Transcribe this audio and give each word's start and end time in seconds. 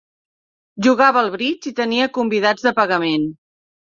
Jugava 0.85 1.21
al 1.25 1.29
bridge 1.35 1.69
i 1.71 1.75
tenia 1.81 2.09
convidats 2.17 2.65
de 2.69 2.75
pagament. 2.83 3.31